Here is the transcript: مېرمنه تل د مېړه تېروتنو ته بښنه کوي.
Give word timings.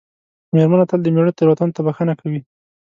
مېرمنه 0.55 0.85
تل 0.89 0.99
د 1.03 1.07
مېړه 1.15 1.31
تېروتنو 1.37 1.75
ته 1.75 1.81
بښنه 1.85 2.13
کوي. 2.21 2.41